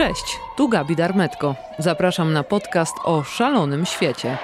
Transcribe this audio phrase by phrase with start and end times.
[0.00, 1.54] Cześć, tu Gabi Darmetko.
[1.78, 4.38] Zapraszam na podcast o szalonym świecie.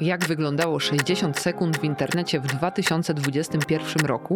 [0.00, 4.34] Jak wyglądało 60 sekund w internecie w 2021 roku?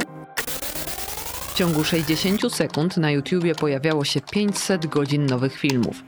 [1.49, 6.03] W ciągu 60 sekund na YouTubie pojawiało się 500 godzin nowych filmów.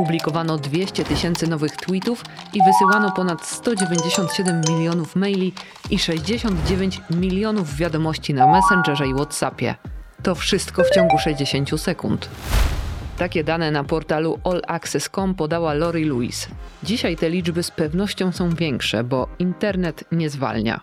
[0.00, 2.24] Publikowano 200 tysięcy nowych tweetów
[2.54, 5.52] i wysyłano ponad 197 milionów maili
[5.90, 9.74] i 69 milionów wiadomości na Messengerze i WhatsAppie.
[10.22, 12.28] To wszystko w ciągu 60 sekund.
[13.18, 16.48] Takie dane na portalu allaccess.com podała Lori Lewis.
[16.82, 20.80] Dzisiaj te liczby z pewnością są większe, bo internet nie zwalnia.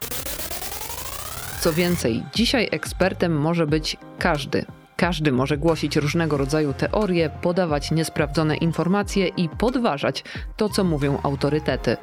[1.59, 4.65] Co więcej, dzisiaj ekspertem może być każdy.
[4.97, 10.23] Każdy może głosić różnego rodzaju teorie, podawać niesprawdzone informacje i podważać
[10.55, 11.97] to, co mówią autorytety.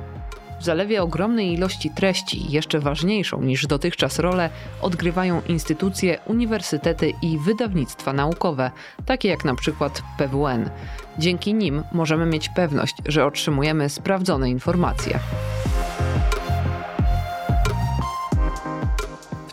[0.61, 4.51] W zalewie ogromnej ilości treści, jeszcze ważniejszą niż dotychczas rolę,
[4.83, 8.71] odgrywają instytucje, uniwersytety i wydawnictwa naukowe,
[9.07, 10.71] takie jak na przykład PWN.
[11.19, 15.19] Dzięki nim możemy mieć pewność, że otrzymujemy sprawdzone informacje.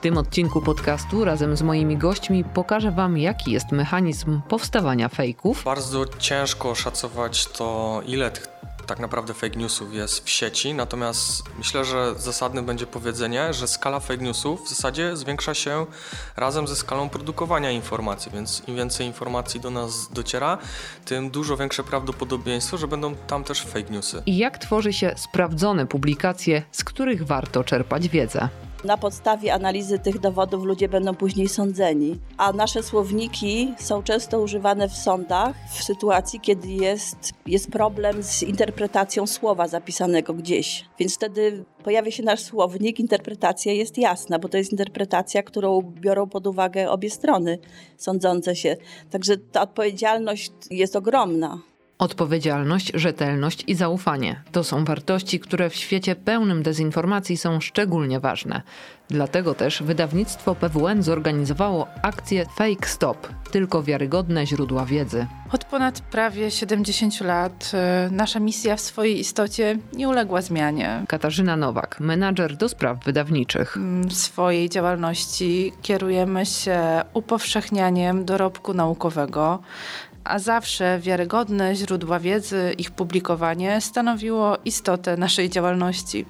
[0.02, 5.64] Tym odcinku podcastu razem z moimi gośćmi pokażę Wam, jaki jest mechanizm powstawania fejków.
[5.64, 8.48] Bardzo ciężko oszacować to, ile tych
[8.88, 14.00] tak naprawdę fake newsów jest w sieci, natomiast myślę, że zasadne będzie powiedzenie, że skala
[14.00, 15.86] fake newsów w zasadzie zwiększa się
[16.38, 20.58] razem ze skalą produkowania informacji, więc im więcej informacji do nas dociera,
[21.06, 24.24] tym dużo większe prawdopodobieństwo, że będą tam też fake newsy.
[24.26, 28.50] I jak tworzy się sprawdzone publikacje, z których warto czerpać wiedzę.
[28.84, 34.90] Na podstawie analizy tych dowodów ludzie będą później sądzeni, a nasze słowniki są często używane
[34.90, 40.86] w sądach w sytuacji, kiedy jest, jest problem z interpretacją słowa zapisanego gdzieś.
[41.00, 46.30] Więc wtedy pojawia się nasz słownik, interpretacja jest jasna, bo to jest interpretacja, którą biorą
[46.30, 47.60] pod uwagę obie strony
[47.98, 48.78] sądzące się.
[49.10, 51.71] Także ta odpowiedzialność jest ogromna.
[52.02, 58.62] Odpowiedzialność, rzetelność i zaufanie to są wartości, które w świecie pełnym dezinformacji są szczególnie ważne.
[59.10, 65.28] Dlatego też wydawnictwo PWN zorganizowało akcję Fake Stop tylko wiarygodne źródła wiedzy.
[65.52, 67.72] Od ponad prawie 70 lat
[68.08, 71.04] y, nasza misja w swojej istocie nie uległa zmianie.
[71.08, 73.78] Katarzyna Nowak, menadżer do spraw wydawniczych.
[73.78, 76.80] Mm, w swojej działalności kierujemy się
[77.14, 79.60] upowszechnianiem dorobku naukowego,
[80.24, 86.26] a zawsze wiarygodne źródła wiedzy, ich publikowanie stanowiło istotę naszej działalności.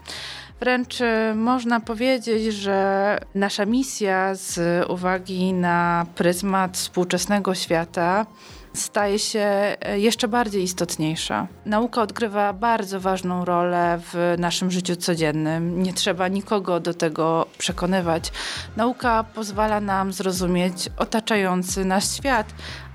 [0.60, 4.60] Wręcz y, można powiedzieć, że nasza misja z
[4.90, 8.26] uwagi na pryzmat współczesnego świata
[8.74, 11.48] staje się y, jeszcze bardziej istotniejsza.
[11.66, 15.84] Nauka odgrywa bardzo ważną rolę w naszym życiu codziennym.
[15.84, 18.32] Nie trzeba nikogo do tego przekonywać.
[18.78, 22.48] Nauka pozwala nam zrozumieć otaczający nas świat,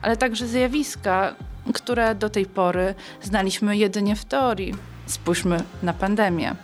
[0.03, 1.35] ale także zjawiska,
[1.75, 4.75] które do tej pory znaliśmy jedynie w teorii.
[5.07, 6.55] Spójrzmy na pandemię.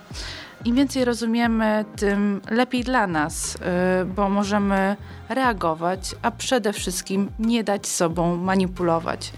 [0.65, 4.95] Im więcej rozumiemy, tym lepiej dla nas, y, bo możemy
[5.29, 9.33] reagować, a przede wszystkim nie dać sobą manipulować.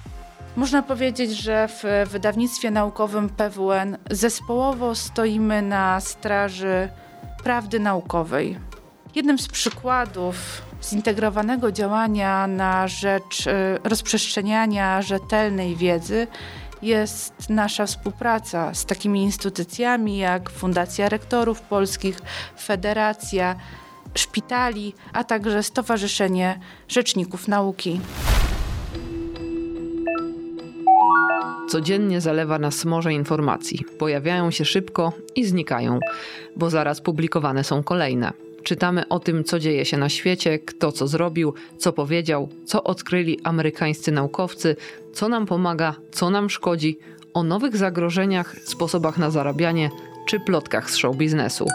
[0.55, 6.89] Można powiedzieć, że w wydawnictwie naukowym PWN zespołowo stoimy na straży
[7.44, 8.57] prawdy naukowej.
[9.16, 13.51] Jednym z przykładów zintegrowanego działania na rzecz y,
[13.84, 16.28] rozprzestrzeniania rzetelnej wiedzy
[16.81, 22.19] jest nasza współpraca z takimi instytucjami jak Fundacja Rektorów Polskich,
[22.59, 23.56] Federacja
[24.16, 28.00] Szpitali, a także Stowarzyszenie Rzeczników Nauki.
[31.69, 33.85] Codziennie zalewa nas morze informacji.
[34.00, 36.00] Pojawiają się szybko i znikają,
[36.56, 38.44] bo zaraz publikowane są kolejne.
[38.65, 43.39] Czytamy o tym, co dzieje się na świecie, kto co zrobił, co powiedział, co odkryli
[43.43, 44.75] amerykańscy naukowcy,
[45.13, 46.97] co nam pomaga, co nam szkodzi,
[47.33, 49.89] o nowych zagrożeniach, sposobach na zarabianie
[50.27, 51.67] czy plotkach z show biznesu.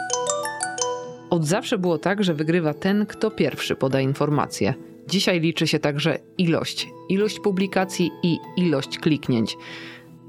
[1.31, 4.75] Od zawsze było tak, że wygrywa ten, kto pierwszy poda informacje.
[5.09, 9.57] Dzisiaj liczy się także ilość, ilość publikacji i ilość kliknięć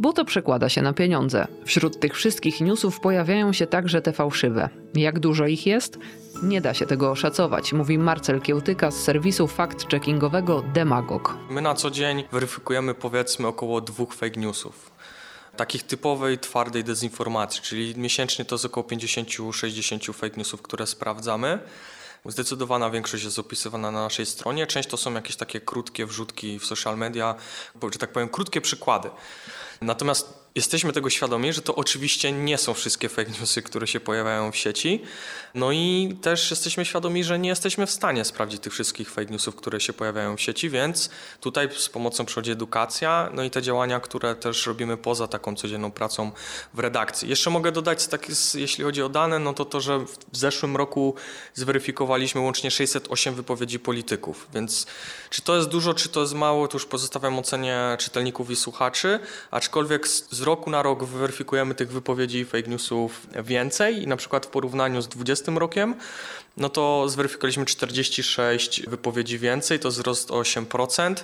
[0.02, 1.48] bo to przekłada się na pieniądze.
[1.66, 4.70] Wśród tych wszystkich newsów pojawiają się także te fałszywe.
[4.94, 5.98] Jak dużo ich jest?
[6.44, 11.38] Nie da się tego oszacować, mówi Marcel Kiełtyka z serwisu fact-checkingowego Demagog.
[11.50, 14.92] My na co dzień weryfikujemy powiedzmy około dwóch fake newsów
[15.58, 21.60] takich typowej, twardej dezinformacji, czyli miesięcznie to jest około 50-60 fake newsów, które sprawdzamy.
[22.26, 24.68] Zdecydowana większość jest opisywana na naszej stronie.
[24.68, 27.36] Część to są jakieś takie krótkie wrzutki w social media,
[27.94, 29.10] że tak powiem, krótkie przykłady.
[29.82, 34.52] Natomiast Jesteśmy tego świadomi, że to oczywiście nie są wszystkie fake newsy, które się pojawiają
[34.52, 35.02] w sieci.
[35.56, 39.56] No i też jesteśmy świadomi, że nie jesteśmy w stanie sprawdzić tych wszystkich fake newsów,
[39.56, 41.10] które się pojawiają w sieci, więc
[41.40, 45.92] tutaj z pomocą przychodzi edukacja, no i te działania, które też robimy poza taką codzienną
[45.92, 46.32] pracą
[46.74, 47.30] w redakcji.
[47.30, 50.76] Jeszcze mogę dodać, tak jest, jeśli chodzi o dane, no to to, że w zeszłym
[50.78, 51.16] roku
[51.54, 54.88] zweryfikowaliśmy łącznie 608 wypowiedzi polityków, więc
[55.30, 59.20] czy to jest dużo, czy to jest mało, to już pozostawiam ocenie czytelników i słuchaczy,
[59.52, 64.50] aczkolwiek z roku na rok weryfikujemy tych wypowiedzi fake newsów więcej i na przykład w
[64.50, 65.96] porównaniu z 2020 rokiem,
[66.58, 71.16] no to zweryfikowaliśmy 46 wypowiedzi więcej, to wzrost o 8%.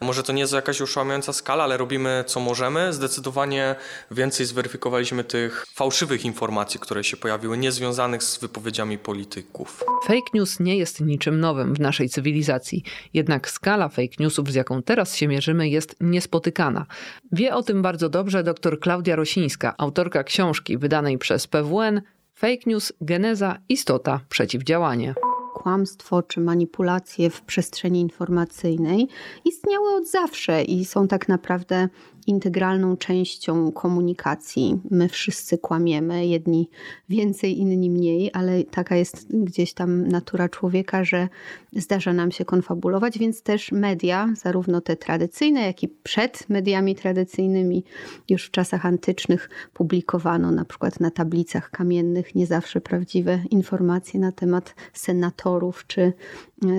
[0.00, 2.92] Może to nie jest jakaś uszłamiająca skala, ale robimy co możemy.
[2.92, 3.74] Zdecydowanie
[4.10, 9.84] więcej zweryfikowaliśmy tych fałszywych informacji, które się pojawiły, niezwiązanych z wypowiedziami polityków.
[10.04, 12.82] Fake news nie jest niczym nowym w naszej cywilizacji,
[13.14, 16.86] jednak skala fake newsów, z jaką teraz się mierzymy, jest niespotykana.
[17.32, 22.02] Wie o tym bardzo dobrze dr Klaudia Rosińska, autorka książki wydanej przez PWN
[22.38, 25.14] Fake news, geneza, istota, przeciwdziałanie.
[25.54, 29.08] Kłamstwo czy manipulacje w przestrzeni informacyjnej
[29.44, 31.88] istniały od zawsze i są tak naprawdę
[32.26, 34.80] integralną częścią komunikacji.
[34.90, 36.70] My wszyscy kłamiemy, jedni
[37.08, 41.28] więcej, inni mniej, ale taka jest gdzieś tam natura człowieka, że
[41.72, 47.84] zdarza nam się konfabulować, więc też media, zarówno te tradycyjne, jak i przed mediami tradycyjnymi,
[48.30, 54.32] już w czasach antycznych publikowano na przykład na tablicach kamiennych nie zawsze prawdziwe informacje na
[54.32, 56.12] temat senatorów czy,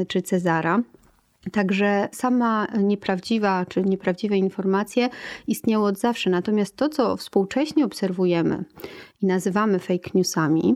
[0.07, 0.83] czy Cezara.
[1.51, 5.09] Także sama nieprawdziwa czy nieprawdziwe informacje
[5.47, 6.29] istniały od zawsze.
[6.29, 8.63] Natomiast to, co współcześnie obserwujemy
[9.21, 10.75] i nazywamy fake newsami,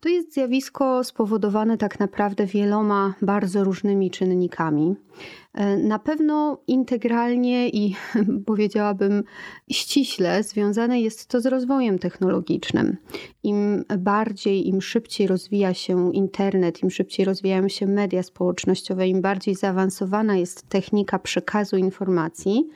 [0.00, 4.94] to jest zjawisko spowodowane tak naprawdę wieloma bardzo różnymi czynnikami.
[5.54, 7.96] E, na pewno integralnie i
[8.46, 9.22] powiedziałabym
[9.70, 12.96] ściśle związane jest to z rozwojem technologicznym.
[13.42, 19.54] Im bardziej, im szybciej rozwija się internet, im szybciej rozwijają się media społecznościowe, im bardziej
[19.54, 22.68] zaawansowana jest technika przekazu informacji,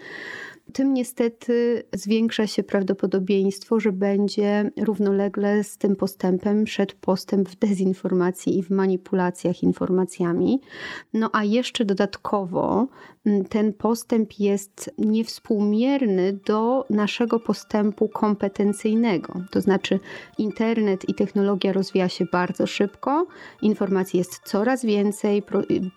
[0.72, 8.58] tym niestety zwiększa się prawdopodobieństwo, że będzie równolegle z tym postępem szedł postęp w dezinformacji
[8.58, 10.60] i w manipulacjach informacjami.
[11.14, 12.86] No a jeszcze dodatkowo
[13.26, 19.34] mm, ten postęp jest niewspółmierny do naszego postępu kompetencyjnego.
[19.50, 20.00] To znaczy,
[20.38, 23.26] internet i technologia rozwija się bardzo szybko,
[23.62, 25.42] informacji jest coraz więcej,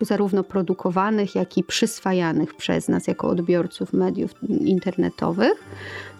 [0.00, 4.34] zarówno produkowanych, jak i przyswajanych przez nas jako odbiorców mediów
[4.66, 5.64] internetowych.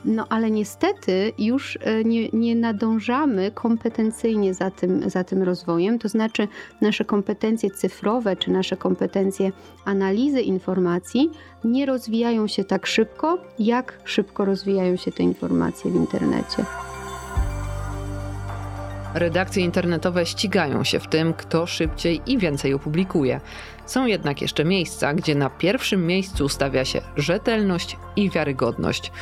[0.05, 6.09] No ale niestety już e, nie, nie nadążamy kompetencyjnie za tym, za tym rozwojem, to
[6.09, 6.49] znaczy
[6.81, 9.53] nasze kompetencje cyfrowe czy nasze kompetencje
[9.85, 11.31] analizy informacji
[11.65, 16.65] nie rozwijają się tak szybko, jak szybko rozwijają się te informacje w internecie.
[19.15, 23.41] Redakcje internetowe ścigają się w tym, kto szybciej i więcej opublikuje.
[23.91, 29.13] Są jednak jeszcze miejsca, gdzie na pierwszym miejscu stawia się rzetelność i wiarygodność.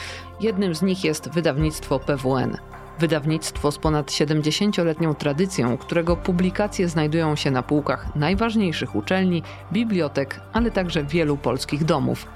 [0.41, 2.57] Jednym z nich jest wydawnictwo PWN.
[2.99, 9.43] Wydawnictwo z ponad 70-letnią tradycją, którego publikacje znajdują się na półkach najważniejszych uczelni,
[9.73, 12.27] bibliotek, ale także wielu polskich domów.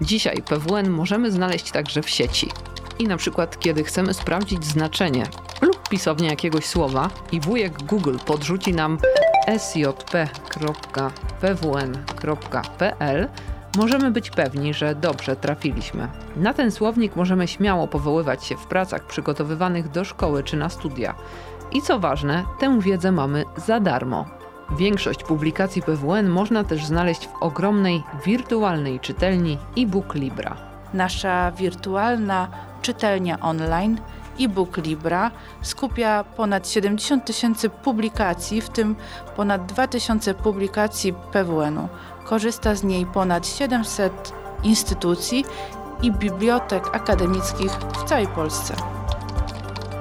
[0.00, 2.50] Dzisiaj PWN możemy znaleźć także w sieci.
[2.98, 5.26] I na przykład, kiedy chcemy sprawdzić znaczenie
[5.62, 8.98] lub pisownię jakiegoś słowa i wujek Google podrzuci nam
[9.58, 10.08] sjp.pwn.pl,
[13.76, 16.08] możemy być pewni, że dobrze trafiliśmy.
[16.36, 21.14] Na ten słownik możemy śmiało powoływać się w pracach przygotowywanych do szkoły czy na studia.
[21.72, 24.37] I co ważne, tę wiedzę mamy za darmo.
[24.70, 30.56] Większość publikacji PWN można też znaleźć w ogromnej wirtualnej czytelni e-book Libra.
[30.94, 32.48] Nasza wirtualna
[32.82, 34.00] czytelnia online
[34.40, 35.30] e-book Libra
[35.62, 38.96] skupia ponad 70 tysięcy publikacji, w tym
[39.36, 41.88] ponad 2000 publikacji PWN-u.
[42.24, 44.32] Korzysta z niej ponad 700
[44.62, 45.44] instytucji
[46.02, 48.74] i bibliotek akademickich w całej Polsce.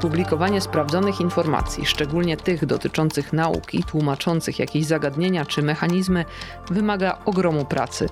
[0.01, 6.25] Publikowanie sprawdzonych informacji, szczególnie tych dotyczących nauki, tłumaczących jakieś zagadnienia czy mechanizmy,
[6.72, 8.10] wymaga ogromu pracy.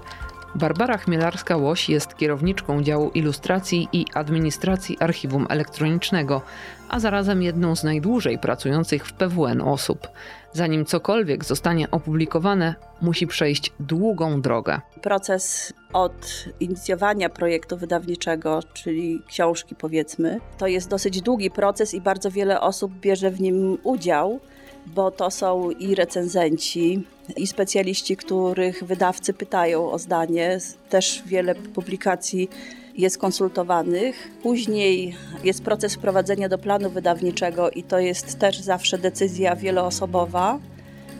[0.56, 6.42] Barbara Chmielarska-Łoś jest kierowniczką działu ilustracji i administracji archiwum elektronicznego,
[6.90, 10.08] a zarazem jedną z najdłużej pracujących w PWN osób.
[10.56, 14.82] Zanim cokolwiek zostanie opublikowane, musi przejść długą drogę.
[15.02, 22.32] Proces od inicjowania projektu wydawniczego, czyli książki powiedzmy, to jest dosyć długi proces i bardzo
[22.32, 24.40] wiele osób bierze w nim udział
[24.86, 27.04] bo to są i recenzenci,
[27.38, 30.60] i specjaliści, których wydawcy pytają o zdanie.
[30.90, 32.50] Też wiele publikacji
[32.98, 34.32] jest konsultowanych.
[34.44, 40.60] Później jest proces wprowadzenia do planu wydawniczego i to jest też zawsze decyzja wieloosobowa.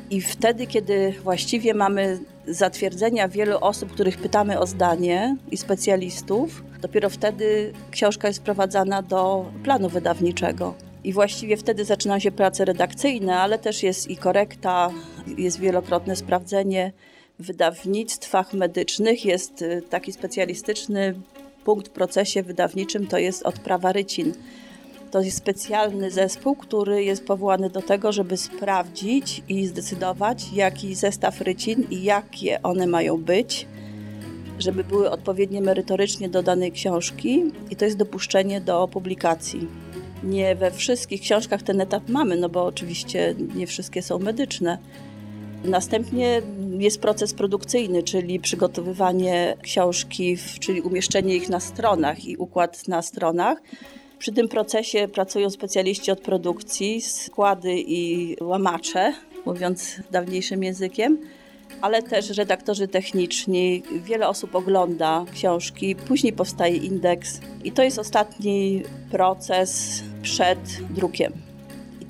[0.10, 7.10] I wtedy, kiedy właściwie mamy zatwierdzenia wielu osób, których pytamy o zdanie i specjalistów, dopiero
[7.10, 10.74] wtedy książka jest wprowadzana do planu wydawniczego.
[11.04, 14.90] I właściwie wtedy zaczynają się prace redakcyjne, ale też jest i korekta,
[15.38, 16.92] jest wielokrotne sprawdzenie.
[17.40, 21.16] W wydawnictwach medycznych jest y, taki specjalistyczny
[21.66, 24.34] punkt w procesie wydawniczym, to jest odprawa rycin.
[25.12, 31.42] To jest specjalny zespół, który jest powołany do tego, żeby sprawdzić i zdecydować, jaki zestaw
[31.42, 33.68] rycin i jakie one mają być,
[34.60, 39.68] żeby były odpowiednie merytorycznie do danej książki i to jest dopuszczenie do publikacji.
[40.24, 44.78] Nie we wszystkich książkach ten etap mamy, no bo oczywiście nie wszystkie są medyczne.
[45.68, 46.42] Następnie
[46.80, 53.62] jest proces produkcyjny, czyli przygotowywanie książki, czyli umieszczenie ich na stronach i układ na stronach.
[54.20, 59.14] Przy tym procesie pracują specjaliści od produkcji, składy i łamacze,
[59.46, 61.18] mówiąc dawniejszym językiem,
[61.82, 63.84] ale też redaktorzy techniczni.
[64.04, 71.45] Wiele osób ogląda książki, później powstaje indeks i to jest ostatni proces przed drukiem.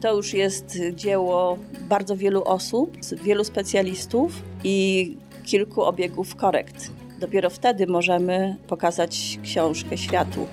[0.06, 4.32] To już jest dzieło bardzo wielu osób, wielu specjalistów
[4.64, 6.92] i kilku obiegów korekt.
[7.20, 10.48] Dopiero wtedy możemy pokazać książkę światu.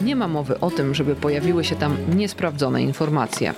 [0.00, 3.54] Nie ma mowy o tym, żeby pojawiły się tam niesprawdzone informacje.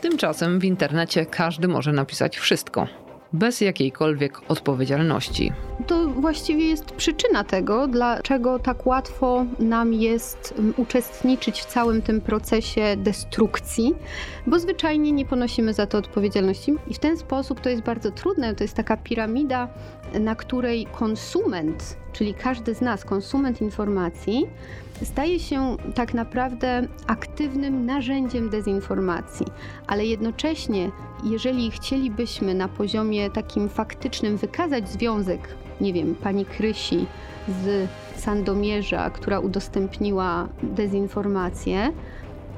[0.00, 2.86] Tymczasem w internecie każdy może napisać wszystko,
[3.32, 5.52] bez jakiejkolwiek odpowiedzialności.
[5.86, 12.20] To właściwie jest przyczyna tego, dlaczego tak łatwo nam jest mm, uczestniczyć w całym tym
[12.20, 13.94] procesie destrukcji,
[14.46, 16.74] bo zwyczajnie nie ponosimy za to odpowiedzialności.
[16.86, 18.54] I w ten sposób to jest bardzo trudne.
[18.54, 19.68] To jest taka piramida,
[20.20, 24.46] na której konsument, czyli każdy z nas, konsument informacji,
[25.02, 29.46] staje się tak naprawdę aktywnym narzędziem dezinformacji,
[29.86, 30.90] ale jednocześnie,
[31.24, 35.40] jeżeli chcielibyśmy na poziomie takim faktycznym wykazać związek,
[35.80, 37.06] nie wiem, pani Krysi
[37.48, 41.92] z Sandomierza, która udostępniła dezinformację,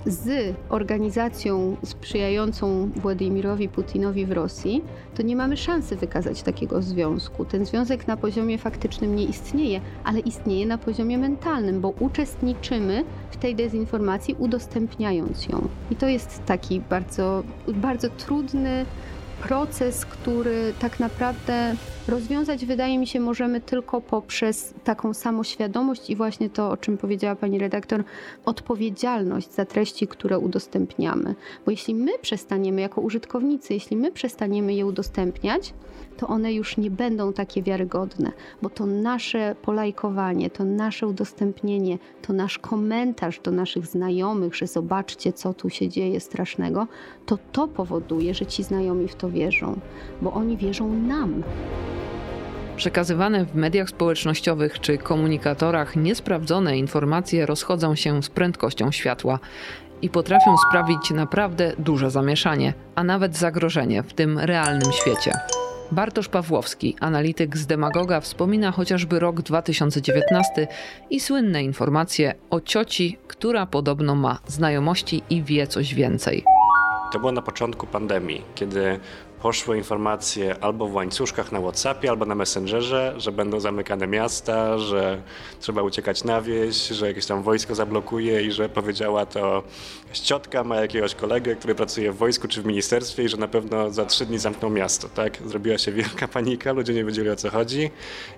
[0.07, 4.83] z organizacją sprzyjającą Władimirowi Putinowi w Rosji,
[5.15, 7.45] to nie mamy szansy wykazać takiego związku.
[7.45, 13.37] Ten związek na poziomie faktycznym nie istnieje, ale istnieje na poziomie mentalnym, bo uczestniczymy w
[13.37, 15.69] tej dezinformacji, udostępniając ją.
[15.91, 18.87] I to jest taki bardzo, bardzo trudny
[19.43, 21.75] proces, który tak naprawdę
[22.11, 27.37] rozwiązać, wydaje mi się, możemy tylko poprzez taką samoświadomość i właśnie to, o czym powiedziała
[27.37, 28.05] pani redaktor,
[28.45, 31.35] odpowiedzialność za treści, które udostępniamy.
[31.65, 35.75] Bo jeśli my przestaniemy, jako użytkownicy, jeśli my przestaniemy je udostępniać,
[36.17, 42.33] to one już nie będą takie wiarygodne, bo to nasze polajkowanie, to nasze udostępnienie, to
[42.33, 46.87] nasz komentarz do naszych znajomych, że zobaczcie, co tu się dzieje strasznego,
[47.27, 49.81] to to powoduje, że ci znajomi w to wierzą,
[50.23, 51.43] bo oni wierzą nam.
[52.77, 59.39] Przekazywane w mediach społecznościowych czy komunikatorach niesprawdzone informacje rozchodzą się z prędkością światła
[60.03, 65.33] i potrafią sprawić naprawdę duże zamieszanie, a nawet zagrożenie w tym realnym świecie.
[65.93, 70.69] Bartosz Pawłowski, analityk z Demagoga, wspomina chociażby rok 2019
[71.11, 76.45] i słynne informacje o cioci, która podobno ma znajomości i wie coś więcej.
[77.13, 79.01] To było na początku pandemii, kiedy
[79.43, 85.23] poszły informacje albo w łańcuszkach na WhatsAppie, albo na Messengerze, że będą zamykane miasta, że
[85.61, 89.63] trzeba uciekać na wieś, że jakieś tam wojsko zablokuje i że powiedziała to
[90.13, 93.91] ciotka ma jakiegoś kolegę, który pracuje w wojsku czy w ministerstwie i że na pewno
[93.91, 95.39] za trzy dni zamkną miasto, tak?
[95.47, 97.91] Zrobiła się wielka panika, ludzie nie wiedzieli o co chodzi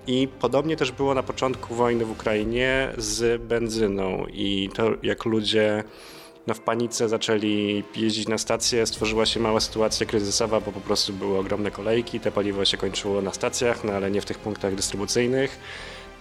[0.07, 5.83] i podobnie też było na początku wojny w Ukrainie z benzyną i to jak ludzie
[6.47, 11.13] no w panice zaczęli jeździć na stację, stworzyła się mała sytuacja kryzysowa, bo po prostu
[11.13, 14.75] były ogromne kolejki, te paliwo się kończyło na stacjach, no ale nie w tych punktach
[14.75, 15.59] dystrybucyjnych.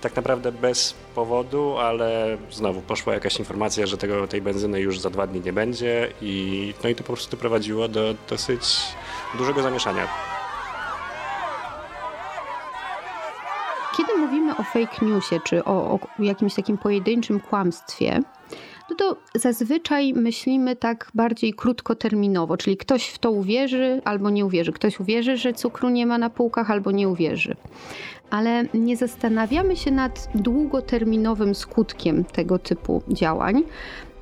[0.01, 5.11] Tak naprawdę bez powodu, ale znowu poszła jakaś informacja, że tego, tej benzyny już za
[5.11, 8.63] dwa dni nie będzie i, no i to po prostu prowadziło do dosyć
[9.39, 10.09] dużego zamieszania.
[13.97, 18.21] Kiedy mówimy o fake newsie, czy o, o jakimś takim pojedynczym kłamstwie,
[18.91, 24.73] no to zazwyczaj myślimy tak bardziej krótkoterminowo, czyli ktoś w to uwierzy albo nie uwierzy.
[24.73, 27.57] Ktoś uwierzy, że cukru nie ma na półkach albo nie uwierzy.
[28.31, 33.65] Ale nie zastanawiamy się nad długoterminowym skutkiem tego typu działań.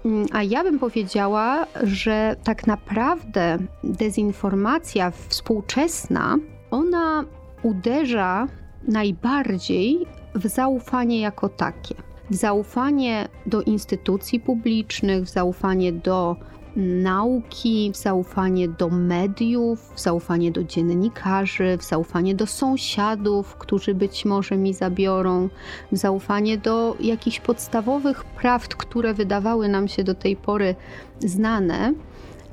[0.05, 6.37] Mm, a ja bym powiedziała, że tak naprawdę dezinformacja współczesna,
[6.71, 7.25] ona
[7.63, 8.47] uderza
[8.89, 11.95] najbardziej w zaufanie jako takie.
[12.31, 16.37] W zaufanie do instytucji publicznych, w zaufanie do
[16.77, 24.25] nauki, w zaufanie do mediów, w zaufanie do dziennikarzy, w zaufanie do sąsiadów, którzy być
[24.25, 25.49] może mi zabiorą,
[25.93, 30.75] w zaufanie do jakichś podstawowych prawd, które wydawały nam się do tej pory
[31.21, 31.95] znane.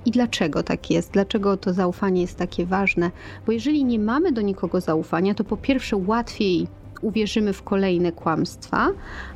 [0.05, 1.11] I dlaczego tak jest?
[1.11, 3.11] Dlaczego to zaufanie jest takie ważne?
[3.45, 6.67] Bo jeżeli nie mamy do nikogo zaufania, to po pierwsze łatwiej
[7.03, 8.87] uwierzymy w kolejne kłamstwa,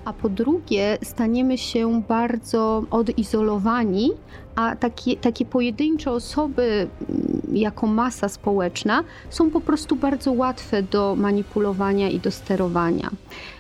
[0.06, 4.12] a po drugie staniemy się bardzo odizolowani,
[4.56, 11.16] a takie, takie pojedyncze osoby mm, jako masa społeczna są po prostu bardzo łatwe do
[11.16, 13.10] manipulowania i do sterowania.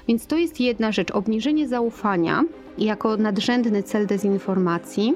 [0.07, 2.43] Więc to jest jedna rzecz, obniżenie zaufania
[2.77, 5.13] jako nadrzędny cel dezinformacji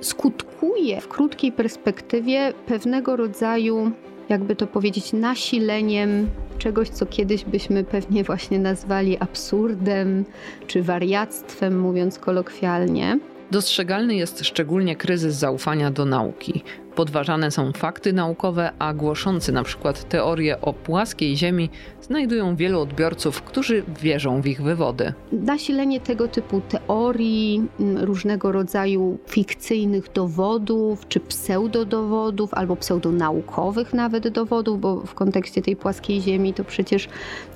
[0.00, 3.90] skutkuje w krótkiej perspektywie pewnego rodzaju,
[4.28, 6.28] jakby to powiedzieć, nasileniem
[6.62, 10.24] czegoś, co kiedyś byśmy pewnie właśnie nazwali absurdem
[10.66, 13.18] czy wariactwem, mówiąc kolokwialnie.
[13.50, 16.62] Dostrzegalny jest szczególnie kryzys zaufania do nauki.
[16.94, 21.70] Podważane są fakty naukowe, a głoszący na przykład teorie o płaskiej Ziemi
[22.00, 25.12] znajdują wielu odbiorców, którzy wierzą w ich wywody.
[25.32, 34.80] Nasilenie tego typu teorii, mm, różnego rodzaju fikcyjnych dowodów, czy pseudodowodów, albo pseudonaukowych nawet dowodów,
[34.80, 37.08] bo w kontekście tej płaskiej Ziemi to przecież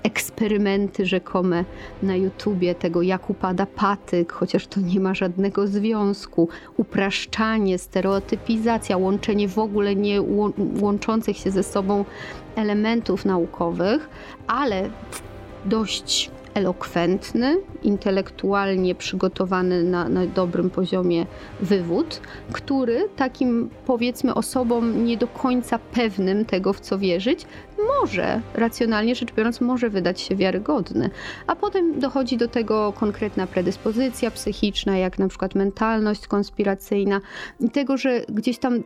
[0.03, 1.65] eksperymenty rzekome
[2.03, 9.26] na YouTubie tego, jak upada patyk, chociaż to nie ma żadnego związku, upraszczanie, stereotypizacja, łączenie
[9.49, 10.23] w ogóle nie
[10.81, 12.05] łączących się ze sobą
[12.57, 14.09] elementów naukowych,
[14.47, 14.91] ale
[15.65, 21.27] dość elokwentny, intelektualnie przygotowany na, na, dobrym poziomie
[21.61, 22.21] wywód,
[22.53, 27.47] który takim powiedzmy osobom nie do końca pewnym tego, w co wierzyć,
[27.79, 31.11] może, racjonalnie rzecz biorąc, może wydać się wiarygodny.
[31.47, 37.21] A potem dochodzi do tego konkretna predyspozycja psychiczna, jak na przykład mentalność konspiracyjna
[37.61, 38.83] i tego, że gdzieś tam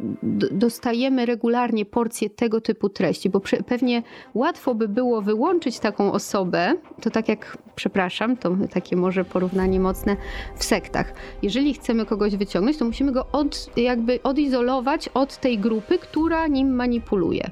[0.53, 4.03] dostajemy regularnie porcje tego typu treści, bo pewnie
[4.35, 10.17] łatwo by było wyłączyć taką osobę, to tak jak, przepraszam, to takie może porównanie mocne
[10.57, 11.13] w sektach.
[11.43, 16.75] Jeżeli chcemy kogoś wyciągnąć, to musimy go od, jakby odizolować od tej grupy, która nim
[16.75, 17.51] manipuluje.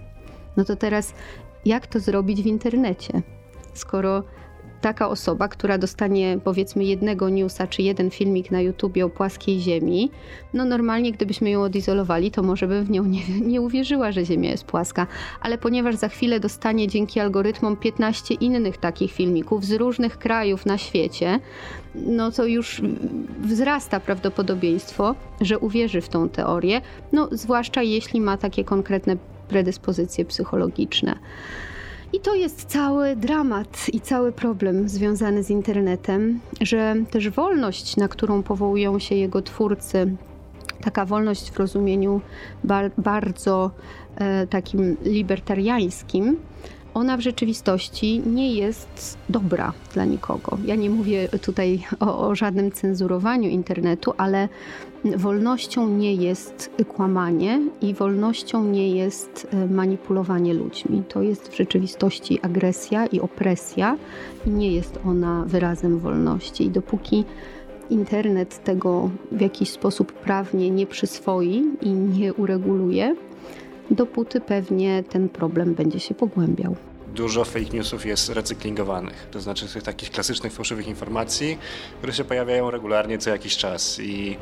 [0.57, 1.15] No to teraz,
[1.65, 3.23] jak to zrobić w internecie?
[3.75, 4.23] Skoro
[4.81, 10.11] taka osoba, która dostanie powiedzmy jednego newsa czy jeden filmik na YouTubie o płaskiej Ziemi,
[10.55, 13.21] no normalnie gdybyśmy ją odizolowali, to może bym w nią nie,
[13.53, 15.07] nie uwierzyła, że Ziemia jest płaska.
[15.41, 20.79] Ale ponieważ za chwilę dostanie dzięki algorytmom 15 innych takich filmików z różnych krajów na
[20.79, 21.41] świecie,
[21.95, 22.83] no to już
[23.41, 26.81] wzrasta prawdopodobieństwo, że uwierzy w tą teorię,
[27.13, 29.17] no zwłaszcza jeśli ma takie konkretne
[29.49, 31.19] predyspozycje psychologiczne.
[32.13, 38.09] I to jest cały dramat i cały problem związany z internetem, że też wolność, na
[38.09, 40.17] którą powołują się jego twórcy,
[40.81, 42.21] taka wolność w rozumieniu
[42.65, 43.71] bar bardzo
[44.17, 46.37] e, takim libertariańskim,
[46.99, 50.59] ona w rzeczywistości nie jest dobra dla nikogo.
[50.65, 54.49] Ja nie mówię tutaj o, o, żadnym cenzurowaniu internetu, ale
[55.17, 61.03] wolnością nie jest kłamanie i wolnością nie jest e, manipulowanie ludźmi.
[61.09, 63.97] To jest w rzeczywistości agresja i opresja
[64.47, 66.65] i nie jest ona wyrazem wolności.
[66.65, 67.25] I dopóki
[67.91, 73.17] internet tego w jakiś sposób prawnie nie przyswoi i nie ureguluje,
[73.91, 76.77] dopóty pewnie ten problem będzie się pogłębiał
[77.19, 79.27] dużo fake newsów jest recyklingowanych.
[79.31, 81.59] To znaczy tych takich klasycznych fałszywych informacji,
[81.99, 84.37] które się pojawiają regularnie co jakiś czas i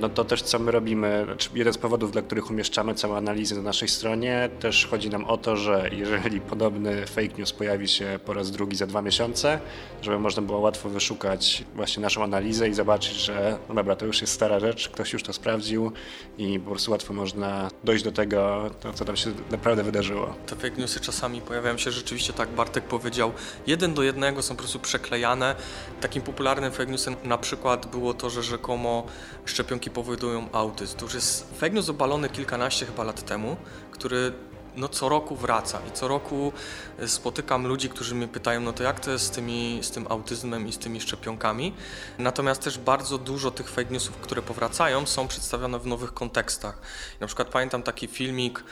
[0.00, 3.56] no to też co my robimy, znaczy jeden z powodów, dla których umieszczamy całe analizy
[3.56, 8.18] na naszej stronie, też chodzi nam o to, że jeżeli podobny fake news pojawi się
[8.24, 9.60] po raz drugi za dwa miesiące,
[10.02, 14.20] żeby można było łatwo wyszukać właśnie naszą analizę i zobaczyć, że no dobra, to już
[14.20, 15.92] jest stara rzecz, ktoś już to sprawdził
[16.38, 20.34] i po prostu łatwo można dojść do tego, to, co tam się naprawdę wydarzyło.
[20.46, 23.32] Te fake newsy czasami pojawiają się rzeczywiście, tak Bartek powiedział,
[23.66, 25.56] jeden do jednego są po prostu przeklejane.
[26.00, 29.06] Takim popularnym fake newsem na przykład było to, że rzekomo
[29.44, 30.96] szczepionki powodują autyzm.
[30.96, 33.56] To już jest fake news obalony kilkanaście chyba lat temu,
[33.90, 34.32] który
[34.76, 36.52] no, co roku wraca i co roku
[36.98, 40.06] e, spotykam ludzi, którzy mnie pytają, no to jak to jest z, tymi, z tym
[40.08, 41.74] autyzmem i z tymi szczepionkami.
[42.18, 46.80] Natomiast też bardzo dużo tych fake newsów, które powracają, są przedstawione w nowych kontekstach.
[47.20, 48.64] Na przykład pamiętam taki filmik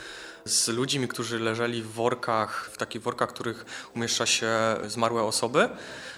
[0.47, 4.49] z ludźmi, którzy leżeli w workach, w takich workach, w których umieszcza się
[4.87, 5.69] zmarłe osoby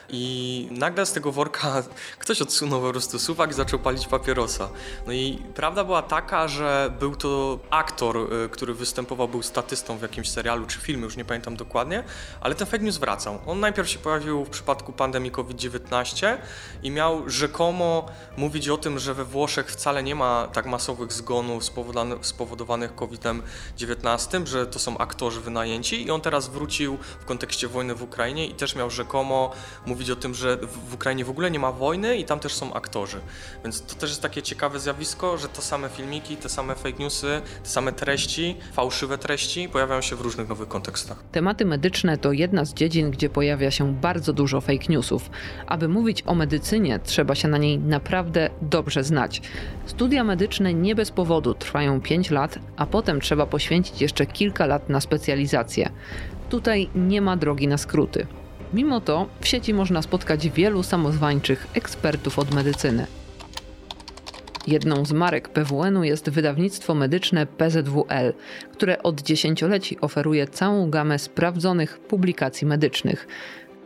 [0.09, 1.83] i nagle z tego worka
[2.19, 4.69] ktoś odsunął po prostu suwak i zaczął palić papierosa.
[5.07, 10.01] No i prawda była taka, że był to aktor, y, który występował, był statystą w
[10.01, 12.03] jakimś serialu czy filmie, już nie pamiętam dokładnie,
[12.41, 13.39] ale ten fake news wracał.
[13.45, 16.37] On najpierw się pojawił w przypadku pandemii COVID-19
[16.83, 18.05] i miał rzekomo
[18.37, 21.63] mówić o tym, że we Włoszech wcale nie ma tak masowych zgonów
[22.21, 28.03] spowodowanych COVID-19, że to są aktorzy wynajęci i on teraz wrócił w kontekście wojny w
[28.03, 29.51] Ukrainie i też miał rzekomo
[29.97, 30.57] mówić o tym, że
[30.89, 33.17] w Ukrainie w ogóle nie ma wojny i tam też są aktorzy.
[33.63, 37.41] Więc to też jest takie ciekawe zjawisko, że te same filmiki, te same fake newsy,
[37.63, 41.23] te same treści, fałszywe treści pojawiają się w różnych nowych kontekstach.
[41.31, 45.29] Tematy medyczne to jedna z dziedzin, gdzie pojawia się bardzo dużo fake newsów.
[45.67, 49.41] Aby mówić o medycynie, trzeba się na niej naprawdę dobrze znać.
[49.85, 54.89] Studia medyczne nie bez powodu trwają 5 lat, a potem trzeba poświęcić jeszcze kilka lat
[54.89, 55.89] na specjalizację.
[56.49, 58.27] Tutaj nie ma drogi na skróty.
[58.73, 63.07] Mimo to w sieci można spotkać wielu samozwańczych ekspertów od medycyny.
[64.67, 68.33] Jedną z marek PWN-u jest wydawnictwo medyczne PZWL,
[68.73, 73.27] które od dziesięcioleci oferuje całą gamę sprawdzonych publikacji medycznych.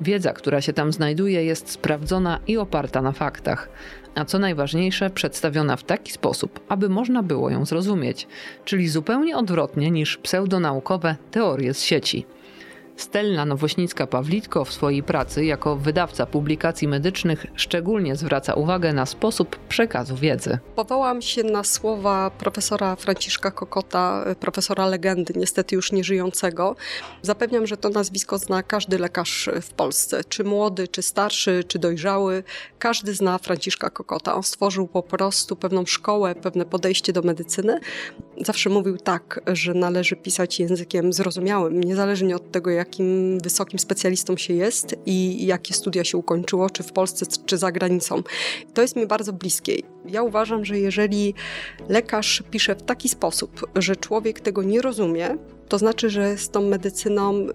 [0.02, 3.70] Wiedza, która się tam znajduje, jest sprawdzona i oparta na faktach,
[4.16, 8.28] a co najważniejsze, przedstawiona w taki sposób, aby można było ją zrozumieć,
[8.66, 12.26] czyli zupełnie odwrotnie niż pseudonaukowe teorie z sieci.
[13.02, 20.16] Stella Nowośnicka-Pawlitko w swojej pracy jako wydawca publikacji medycznych szczególnie zwraca uwagę na sposób przekazu
[20.16, 20.60] wiedzy.
[20.76, 26.76] Powołam się na słowa profesora Franciszka Kokota, profesora legendy, niestety już nieżyjącego.
[27.22, 32.44] Zapewniam, że to nazwisko zna każdy lekarz w Polsce, czy młody, czy starszy, czy dojrzały.
[32.80, 34.36] Każdy zna Franciszka Kokota.
[34.36, 37.80] On stworzył po prostu pewną szkołę, pewne podejście do medycyny.
[38.46, 44.38] Zawsze mówił tak, że należy pisać językiem zrozumiałym, niezależnie od tego, jak jakim wysokim specjalistą
[44.38, 48.24] się jest i jakie studia się ukończyło, czy w Polsce, czy za granicą.
[48.74, 49.76] To jest mi bardzo bliskie.
[50.06, 51.34] Ja uważam, że jeżeli
[51.90, 55.38] lekarz pisze w taki sposób, że człowiek tego nie rozumie,
[55.72, 57.48] to znaczy, że z tą medycyną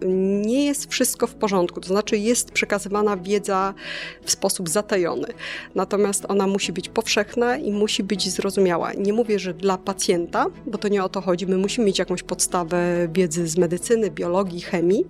[0.47, 3.75] nie jest wszystko w porządku, to znaczy jest przekazywana wiedza
[4.23, 5.29] w sposób zatajony.
[5.75, 8.93] Natomiast ona musi być powszechna i musi być zrozumiała.
[8.93, 12.23] Nie mówię, że dla pacjenta, bo to nie o to chodzi, my musimy mieć jakąś
[12.23, 15.07] podstawę wiedzy z medycyny, biologii, chemii,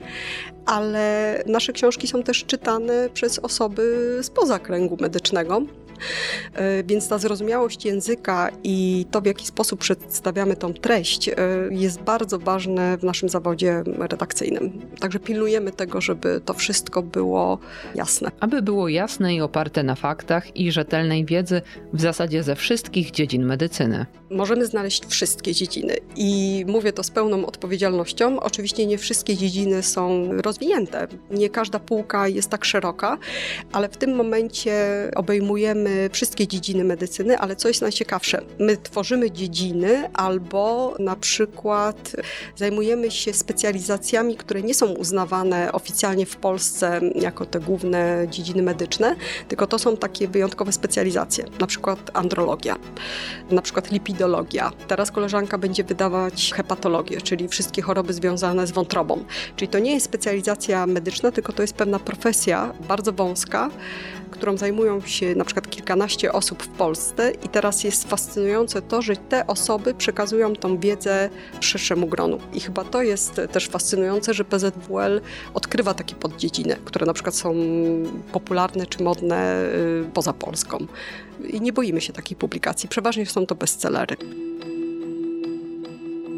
[0.65, 5.63] ale nasze książki są też czytane przez osoby spoza kręgu medycznego.
[6.55, 11.35] E, więc ta zrozumiałość języka i to, w jaki sposób przedstawiamy tą treść, e,
[11.71, 14.73] jest bardzo ważne w naszym zawodzie redakcyjnym.
[15.01, 17.59] Także pilnujemy tego, żeby to wszystko było
[17.95, 18.31] jasne.
[18.41, 23.45] Aby było jasne i oparte na faktach i rzetelnej wiedzy w zasadzie ze wszystkich dziedzin
[23.45, 24.07] medycyny.
[24.31, 28.41] Możemy znaleźć wszystkie dziedziny i mówię to z pełną odpowiedzialnością.
[28.41, 31.07] Oczywiście nie wszystkie dziedziny są rozwinięte.
[31.31, 33.19] Nie każda półka jest tak szeroka,
[33.73, 34.75] ale w tym momencie
[35.17, 42.17] obejmujemy wszystkie dziedziny medycyny, ale co jest najciekawsze, my tworzymy dziedziny albo na przykład
[42.57, 49.17] zajmujemy się specjalizacjami, które nie są uznawane oficjalnie w Polsce jako te główne dziedziny medyczne,
[49.49, 52.77] tylko to są takie wyjątkowe specjalizacje, na przykład andrologia,
[53.51, 54.73] na przykład lipidologia.
[54.89, 59.25] Teraz koleżanka będzie wydawać hepatologię, czyli wszystkie choroby związane z wątrobą.
[59.57, 63.71] Czyli to nie jest specjalizacja medyczna, tylko to jest pewna profesja bardzo wąska,
[64.37, 69.17] którą zajmują się na przykład kilkanaście osób w Polsce i teraz jest fascynujące to, że
[69.17, 72.39] te osoby przekazują tą wiedzę szerszemu gronu.
[72.55, 75.21] I chyba to jest też fascynujące, że PZWL
[75.55, 77.55] odkrywa takie poddziedziny, które na przykład są
[78.33, 80.87] popularne czy modne y, poza Polską.
[81.49, 82.89] I nie boimy się takiej publikacji.
[82.89, 84.17] Przeważnie są to bestsellery.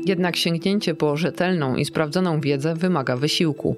[0.07, 3.77] Jednak sięgnięcie po rzetelną i sprawdzoną wiedzę wymaga wysiłku.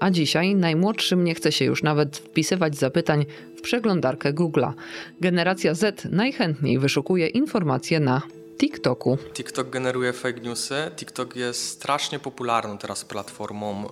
[0.00, 4.72] A dzisiaj najmłodszym nie chce się już nawet wpisywać zapytań w przeglądarkę Google'a.
[5.20, 8.22] Generacja Z najchętniej wyszukuje informacje na
[8.58, 9.18] TikToku.
[9.34, 10.74] TikTok generuje fake newsy.
[10.96, 13.88] TikTok jest strasznie popularną teraz platformą.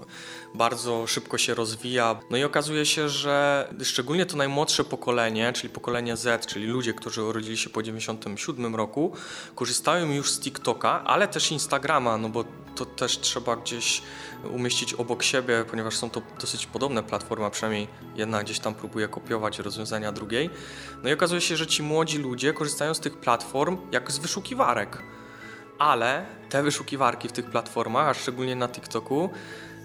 [0.54, 2.20] Bardzo szybko się rozwija.
[2.30, 7.22] No i okazuje się, że szczególnie to najmłodsze pokolenie, czyli pokolenie Z, czyli ludzie, którzy
[7.22, 9.12] urodzili się po 97 roku,
[9.54, 14.02] korzystają już z TikToka, ale też Instagrama, no bo to też trzeba gdzieś
[14.52, 19.08] umieścić obok siebie, ponieważ są to dosyć podobne platformy, a przynajmniej jedna gdzieś tam próbuje
[19.08, 20.50] kopiować rozwiązania drugiej.
[21.02, 25.02] No i okazuje się, że ci młodzi ludzie korzystają z tych platform jak z wyszukiwarek.
[25.78, 29.30] Ale te wyszukiwarki w tych platformach, a szczególnie na TikToku,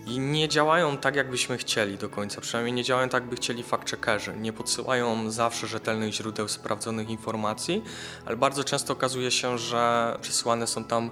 [0.08, 2.42] nie działają tak, jakbyśmy chcieli do końca.
[2.42, 4.40] Przynajmniej nie działają tak, jakby chcieli fact-checkerzy.
[4.40, 7.84] Nie podsyłają zawsze rzetelnych źródeł sprawdzonych informacji,
[8.26, 11.12] ale bardzo często okazuje się, że przesyłane są tam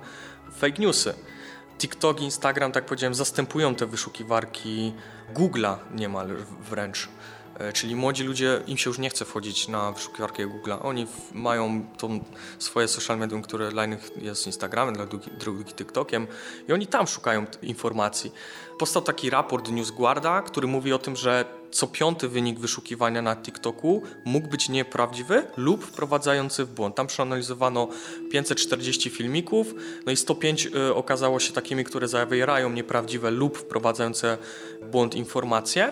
[0.58, 1.14] fake newsy.
[1.78, 4.94] TikTok Instagram, tak powiedziałem, zastępują te wyszukiwarki
[5.34, 6.28] Google'a niemal
[6.70, 7.10] wręcz.
[7.60, 10.72] E, czyli młodzi ludzie, im się już nie chce wchodzić na wyszukiwarkę Google.
[10.82, 12.24] Oni mają tą
[12.60, 15.06] swoje social media, które dla innych jest Instagramem, dla
[15.40, 16.28] drugich TikTokiem
[16.70, 18.32] i oni tam szukają informacji.
[18.80, 24.04] Powstał taki raport NewsGuarda, który mówi o tym, że co piąty wynik wyszukiwania na TikToku
[24.26, 26.96] mógł być nieprawdziwy lub wprowadzający w błąd.
[26.96, 27.88] Tam przeanalizowano
[28.32, 29.74] 540 filmików,
[30.06, 34.38] no i 105 y, okazało się takimi, które zawierają nieprawdziwe lub wprowadzające
[34.82, 35.92] w błąd informacje.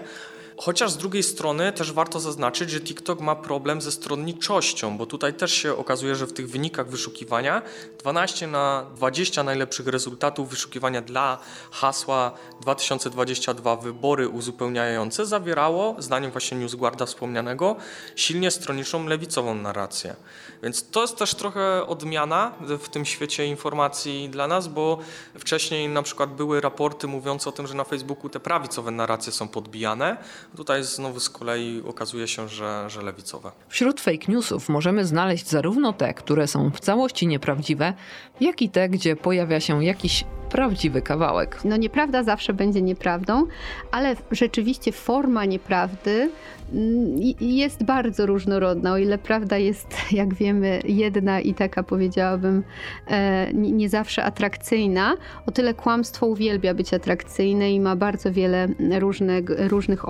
[0.58, 5.34] Chociaż z drugiej strony też warto zaznaczyć, że TikTok ma problem ze stronniczością, bo tutaj
[5.34, 7.62] też się okazuje, że w tych wynikach wyszukiwania
[8.00, 11.38] 12 na 20 najlepszych rezultatów wyszukiwania dla
[11.72, 17.76] hasła 2022 wybory uzupełniające zawierało, zdaniem właśnie Newsguarda wspomnianego,
[18.16, 20.16] silnie stronniczą lewicową narrację.
[20.64, 25.00] Więc to jest też trochę odmiana w tym świecie informacji dla nas, bo
[25.40, 29.48] wcześniej na przykład były raporty mówiące o tym, że na Facebooku te prawicowe narracje są
[29.48, 30.18] podbijane,
[30.56, 33.52] Tutaj znowu z kolei okazuje się, że, że lewicowe.
[33.70, 37.94] Wśród fake newsów możemy znaleźć zarówno te, które są w całości nieprawdziwe,
[38.42, 41.60] jak i te, gdzie pojawia się jakiś prawdziwy kawałek.
[41.66, 43.46] No nieprawda zawsze będzie nieprawdą,
[43.92, 46.30] ale rzeczywiście forma nieprawdy
[46.74, 48.92] mm, jest bardzo różnorodna.
[48.92, 52.64] O ile prawda jest, jak wiemy, jedna i taka powiedziałabym
[53.08, 58.68] e, nie zawsze atrakcyjna, o tyle kłamstwo uwielbia być atrakcyjne i ma bardzo wiele
[59.00, 60.10] różnych, różnych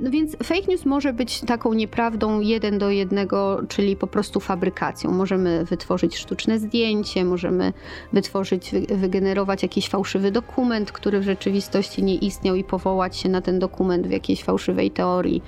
[0.00, 5.10] No więc fake news może być taką nieprawdą jeden do jednego, czyli po prostu fabrykacją.
[5.10, 7.72] Możemy wytworzyć sztuczne zdjęcie, możemy
[8.12, 13.58] wytworzyć, wygenerować jakiś fałszywy dokument, który w rzeczywistości nie istniał i powołać się na ten
[13.58, 15.42] dokument w jakiejś fałszywej teorii.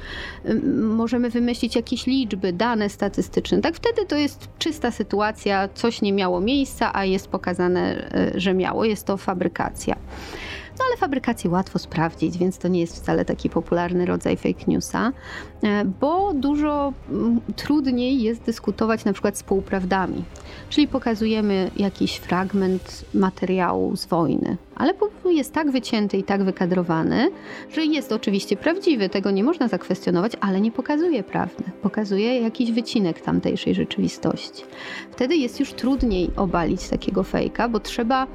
[0.75, 3.61] Możemy wymyślić jakieś liczby, dane statystyczne.
[3.61, 8.55] Tak wtedy to jest czysta sytuacja, coś nie miało miejsca, a jest pokazane, e, że
[8.55, 8.85] miało.
[8.85, 9.97] Jest to fabrykacja.
[10.79, 15.12] No ale fabrykację łatwo sprawdzić, więc to nie jest wcale taki popularny rodzaj fake newsa,
[15.62, 20.25] e, bo dużo mm, trudniej jest dyskutować na przykład z półprawdami.
[20.71, 24.95] Czyli pokazujemy jakiś fragment materiału z wojny, ale
[25.31, 27.31] jest tak wycięty i tak wykadrowany,
[27.73, 31.65] że jest oczywiście prawdziwy, tego nie można zakwestionować, ale nie pokazuje prawdy.
[31.83, 34.65] Pokazuje jakiś wycinek tamtejszej rzeczywistości.
[35.11, 38.27] Wtedy jest już trudniej obalić takiego fejka, bo trzeba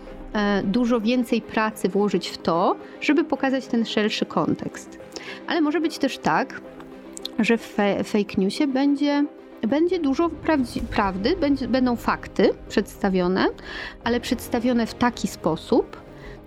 [0.63, 4.99] dużo więcej pracy włożyć w to, żeby pokazać ten szerszy kontekst.
[5.47, 6.61] Ale może być też tak,
[7.39, 9.25] że w fake newsie będzie
[9.67, 10.29] będzie dużo
[10.91, 13.47] prawdy, będzie, będą fakty przedstawione,
[14.03, 15.97] ale przedstawione w taki sposób,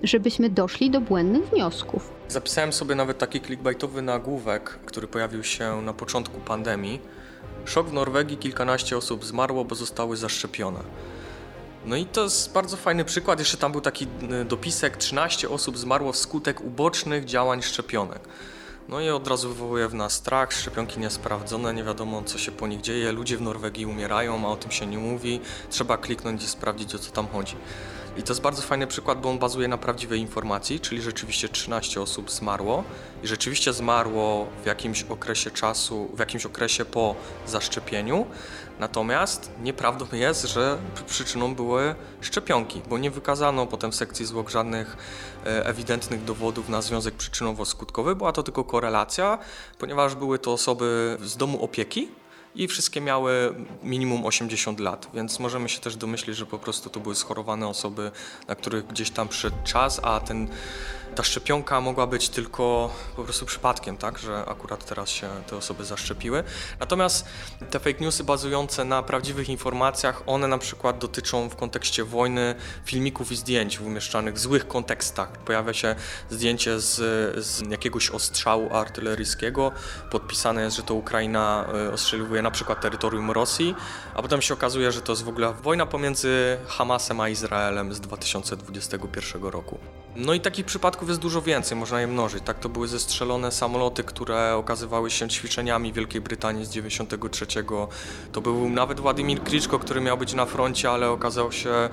[0.03, 2.11] żebyśmy doszli do błędnych wniosków.
[2.29, 7.01] Zapisałem sobie nawet taki clickbaitowy nagłówek, który pojawił się na początku pandemii.
[7.65, 10.81] Szok w Norwegii, kilkanaście osób zmarło, bo zostały zaszczepione.
[11.87, 13.39] No i to jest bardzo fajny przykład.
[13.39, 14.07] Jeszcze tam był taki
[14.43, 18.21] y, dopisek: 13 osób zmarło wskutek ubocznych działań szczepionek.
[18.89, 22.67] No i od razu wywołuje w nas strach, szczepionki niesprawdzone, nie wiadomo co się po
[22.67, 26.47] nich dzieje, ludzie w Norwegii umierają, a o tym się nie mówi, trzeba kliknąć i
[26.47, 27.57] sprawdzić o co tam chodzi.
[28.17, 32.01] I to jest bardzo fajny przykład, bo on bazuje na prawdziwej informacji, czyli rzeczywiście 13
[32.01, 32.85] osób zmarło
[33.23, 37.15] i rzeczywiście zmarło w jakimś okresie czasu, w jakimś okresie po
[37.47, 38.27] zaszczepieniu.
[38.79, 44.97] Natomiast nieprawdą jest, że przyczyną były szczepionki, bo nie wykazano potem w sekcji zwłok żadnych
[45.47, 48.15] e, ewidentnych dowodów na związek przyczynowo-skutkowy.
[48.15, 49.39] Była to tylko korelacja,
[49.79, 52.09] ponieważ były to osoby z domu opieki,
[52.55, 57.01] i wszystkie miały minimum 80 lat, więc możemy się też domyślić, że po prostu to
[57.01, 58.11] były schorowane osoby,
[58.49, 60.49] na których gdzieś tam przyszedł czas, a ten
[61.15, 65.85] ta szczepionka mogła być tylko po prostu przypadkiem, tak, że akurat teraz się te osoby
[65.85, 66.45] zaszczepiły.
[66.81, 67.27] Natomiast
[67.71, 73.33] te fake newsy bazujące na prawdziwych informacjach, one na przykład dotyczą w kontekście wojny filmików
[73.33, 75.33] i zdjęć umieszczanych w złych kontekstach.
[75.33, 75.95] Pojawia się
[76.31, 76.95] zdjęcie z,
[77.45, 79.73] z jakiegoś ostrzału artyleryjskiego,
[80.11, 83.75] podpisane jest, że to Ukraina e, ostrzeliwuje na przykład terytorium Rosji,
[84.15, 88.01] a potem się okazuje, że to jest w ogóle wojna pomiędzy Hamasem a Izraelem z
[88.01, 89.79] 2021 roku.
[90.17, 92.45] No i takich przypadków jest dużo więcej, można je mnożyć.
[92.45, 97.47] Tak to były zestrzelone samoloty, które okazywały się ćwiczeniami Wielkiej Brytanii z 93.
[98.33, 101.89] To był nawet Władimir Kliczko, który miał być na froncie, ale okazał się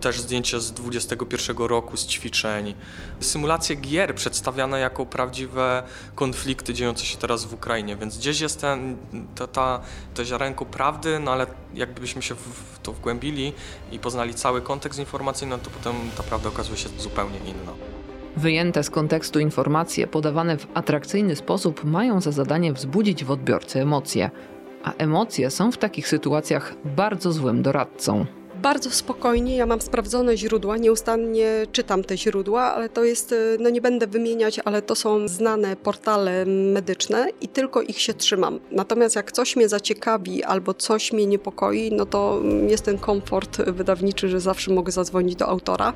[0.00, 2.74] też zdjęcie z 21 roku z ćwiczeń.
[3.20, 5.82] Symulacje gier przedstawiane jako prawdziwe
[6.14, 8.96] konflikty dziejące się teraz w Ukrainie, więc gdzieś jest ten,
[9.34, 9.80] ta, ta,
[10.14, 13.52] to ziarenko prawdy, no ale jakbyśmy się w to wgłębili
[13.92, 17.59] i poznali cały kontekst informacyjny, no to potem ta prawda okazuje się zupełnie inna.
[18.36, 24.30] Wyjęte z kontekstu informacje podawane w atrakcyjny sposób mają za zadanie wzbudzić w odbiorcy emocje,
[24.84, 28.26] a emocje są w takich sytuacjach bardzo złym doradcą
[28.62, 33.80] Bardzo spokojnie, ja mam sprawdzone źródła, nieustannie czytam te źródła, ale to jest, no nie
[33.80, 38.60] będę wymieniać, ale to są znane portale medyczne i tylko ich się trzymam.
[38.70, 44.28] Natomiast jak coś mnie zaciekawi albo coś mnie niepokoi, no to jest ten komfort wydawniczy,
[44.28, 45.92] że zawsze mogę zadzwonić do autora.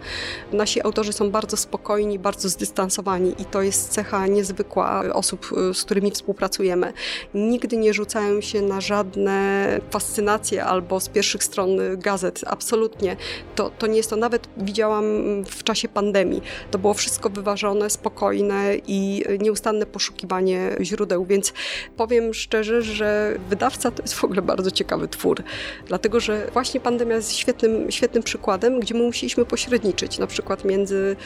[0.53, 6.11] Nasi autorzy są bardzo spokojni, bardzo zdystansowani i to jest cecha niezwykła osób, z którymi
[6.11, 6.93] współpracujemy.
[7.35, 12.45] Nigdy nie rzucają się na żadne fascynacje albo z pierwszych stron gazet.
[12.55, 13.17] Absolutnie.
[13.55, 14.17] To, to nie jest to.
[14.17, 15.05] Nawet widziałam
[15.45, 16.43] w czasie pandemii.
[16.71, 21.53] To było wszystko wyważone, spokojne i nieustanne poszukiwanie źródeł, więc
[21.97, 25.43] powiem szczerze, że wydawca to jest w ogóle bardzo ciekawy twór,
[25.87, 31.17] dlatego że właśnie pandemia jest świetnym, świetnym przykładem, gdzie my musieliśmy pośredniczyć, na przykład między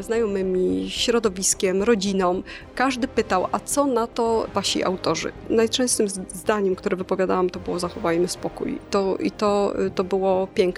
[0.00, 2.42] znajomymi, środowiskiem, rodziną.
[2.74, 5.32] Każdy pytał, a co na to wasi autorzy?
[5.50, 8.78] Najczęstszym zdaniem, które wypowiadałam, to było zachowajmy spokój.
[8.90, 10.75] To, I to, to było piękne.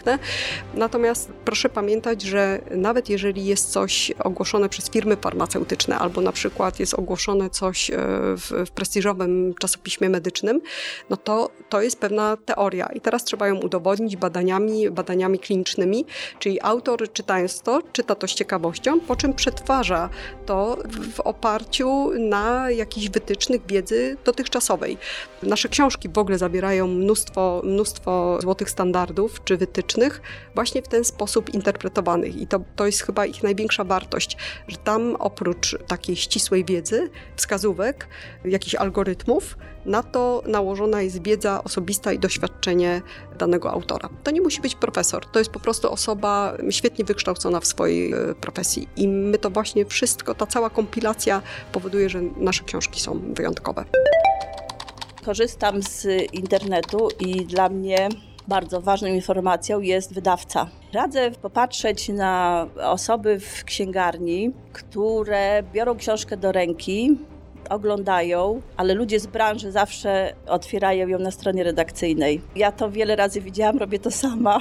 [0.74, 6.80] Natomiast proszę pamiętać, że nawet jeżeli jest coś ogłoszone przez firmy farmaceutyczne, albo na przykład
[6.80, 7.96] jest ogłoszone coś e,
[8.36, 10.60] w, w prestiżowym czasopiśmie medycznym,
[11.10, 16.04] no to to jest pewna teoria i teraz trzeba ją udowodnić badaniami, badaniami klinicznymi,
[16.38, 20.08] czyli autor czytając to, czyta to z ciekawością, po czym przetwarza
[20.46, 20.76] to
[21.14, 24.98] w oparciu na jakichś wytycznych wiedzy dotychczasowej.
[25.42, 30.22] Nasze książki w ogóle zawierają mnóstwo, mnóstwo złotych standardów czy wytycznych
[30.54, 34.36] właśnie w ten sposób interpretowanych i to, to jest chyba ich największa wartość,
[34.68, 38.08] że tam oprócz takiej ścisłej wiedzy, wskazówek,
[38.44, 43.02] jakichś algorytmów, na to nałożona jest wiedza osobista i doświadczenie
[43.38, 44.08] danego autora.
[44.24, 48.34] To nie musi być profesor, to jest po prostu osoba świetnie wykształcona w swojej e,
[48.34, 48.88] profesji.
[48.96, 53.84] I my to właśnie wszystko, ta cała kompilacja powoduje, że nasze książki są wyjątkowe.
[55.24, 58.08] Korzystam z internetu i dla mnie
[58.48, 60.66] bardzo ważną informacją jest wydawca.
[60.92, 67.18] Radzę popatrzeć na osoby w księgarni, które biorą książkę do ręki,
[67.70, 72.40] oglądają, ale ludzie z branży zawsze otwierają ją na stronie redakcyjnej.
[72.56, 74.58] Ja to wiele razy widziałam, robię to sama.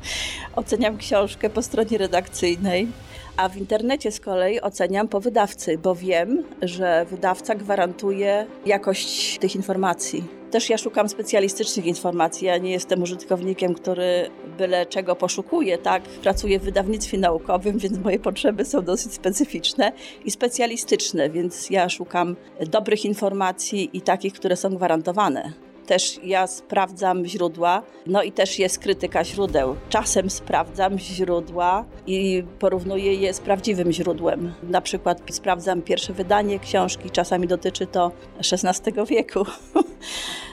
[0.56, 2.88] Oceniam książkę po stronie redakcyjnej.
[3.36, 9.56] A w internecie z kolei oceniam po wydawcy, bo wiem, że wydawca gwarantuje jakość tych
[9.56, 10.24] informacji.
[10.56, 12.46] Też ja szukam specjalistycznych informacji.
[12.46, 16.02] Ja nie jestem użytkownikiem, który byle czego poszukuje, tak?
[16.02, 19.92] Pracuję w wydawnictwie naukowym, więc moje potrzeby są dosyć specyficzne
[20.24, 25.52] i specjalistyczne, więc ja szukam dobrych informacji i takich, które są gwarantowane
[25.86, 29.76] też ja sprawdzam źródła, no i też jest krytyka źródeł.
[29.88, 34.54] Czasem sprawdzam źródła i porównuję je z prawdziwym źródłem.
[34.62, 38.12] Na przykład sprawdzam pierwsze wydanie książki, czasami dotyczy to
[38.52, 39.44] XVI wieku.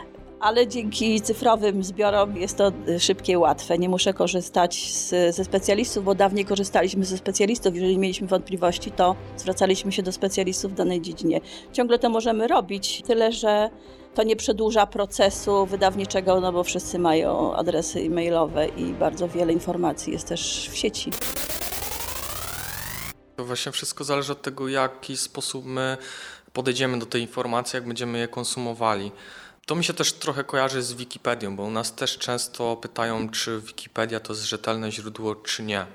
[0.43, 3.77] ale dzięki cyfrowym zbiorom jest to szybkie i łatwe.
[3.77, 7.75] Nie muszę korzystać z, ze specjalistów, bo dawniej korzystaliśmy ze specjalistów.
[7.75, 11.41] Jeżeli mieliśmy wątpliwości, to zwracaliśmy się do specjalistów w danej dziedzinie.
[11.73, 13.69] Ciągle to możemy robić, tyle że
[14.13, 20.13] to nie przedłuża procesu wydawniczego, no bo wszyscy mają adresy e-mailowe i bardzo wiele informacji
[20.13, 21.12] jest też w sieci.
[23.36, 25.97] To właśnie wszystko zależy od tego, w jaki sposób my
[26.53, 29.12] podejdziemy do tej informacji, jak będziemy je konsumowali.
[29.65, 33.62] To mi się też trochę kojarzy z Wikipedią, bo u nas też często pytają, czy
[33.62, 35.86] Wikipedia to jest rzetelne źródło, czy nie.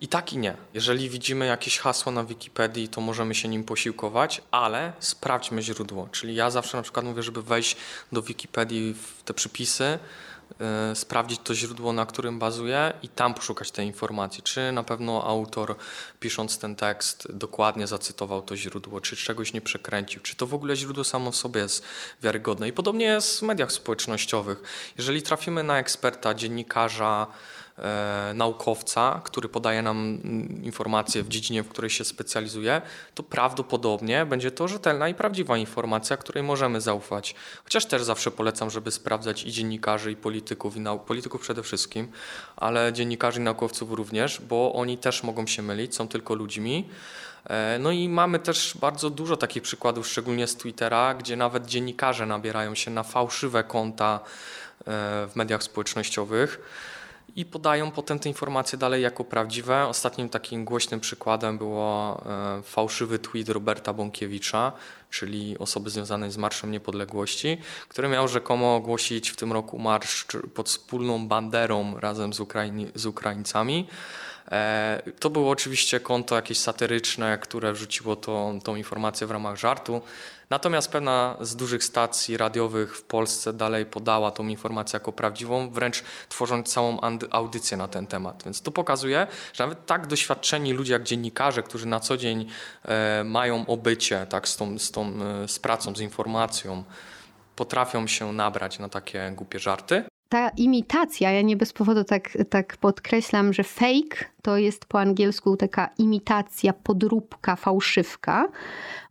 [0.00, 0.56] I tak i nie.
[0.74, 6.08] Jeżeli widzimy jakieś hasło na Wikipedii, to możemy się nim posiłkować, ale sprawdźmy źródło.
[6.12, 7.76] Czyli ja zawsze na przykład mówię, żeby wejść
[8.12, 9.98] do Wikipedii w te przypisy,
[10.94, 14.42] sprawdzić to źródło, na którym bazuje i tam poszukać tej informacji.
[14.42, 15.76] Czy na pewno autor,
[16.20, 20.76] pisząc ten tekst, dokładnie zacytował to źródło, czy czegoś nie przekręcił, czy to w ogóle
[20.76, 21.84] źródło samo w sobie jest
[22.22, 22.68] wiarygodne.
[22.68, 24.62] I podobnie jest w mediach społecznościowych.
[24.98, 27.61] Jeżeli trafimy na eksperta, dziennikarza, E,
[28.34, 32.82] naukowca, który podaje nam mm, informacje w dziedzinie, w której się specjalizuje,
[33.14, 37.34] to prawdopodobnie będzie to rzetelna i prawdziwa informacja, której możemy zaufać.
[37.64, 42.08] Chociaż też zawsze polecam, żeby sprawdzać i dziennikarzy, i polityków, i nau- polityków przede wszystkim,
[42.56, 46.88] ale dziennikarzy i naukowców również, bo oni też mogą się mylić, są tylko ludźmi.
[47.44, 52.26] E, no i mamy też bardzo dużo takich przykładów, szczególnie z Twittera, gdzie nawet dziennikarze
[52.26, 54.84] nabierają się na fałszywe konta e,
[55.26, 56.60] w mediach społecznościowych
[57.36, 59.86] i podają potem te informacje dalej jako prawdziwe.
[59.86, 64.72] Ostatnim takim głośnym przykładem było e, fałszywy tweet Roberta Bąkiewicza,
[65.10, 67.58] czyli osoby związanej z Marszem Niepodległości,
[67.88, 72.42] który miał rzekomo ogłosić w tym roku marsz pod wspólną banderą razem z,
[72.94, 73.86] z Ukraińcami.
[74.50, 80.02] E, to było oczywiście konto jakieś satyryczne, które wrzuciło tą, tą informację w ramach żartu.
[80.50, 86.02] Natomiast pewna z dużych stacji radiowych w Polsce dalej podała tą informację jako prawdziwą, wręcz
[86.28, 86.98] tworząc całą
[87.30, 88.42] audycję na ten temat.
[88.44, 92.48] Więc to pokazuje, że nawet tak doświadczeni ludzie jak dziennikarze, którzy na co dzień
[92.84, 95.12] e, mają obycie tak, z, tą, z, tą,
[95.44, 96.84] e, z pracą, z informacją,
[97.56, 102.76] potrafią się nabrać na takie głupie żarty ta imitacja, ja nie bez powodu tak, tak
[102.76, 108.48] podkreślam, że fake to jest po angielsku taka imitacja, podróbka, fałszywka.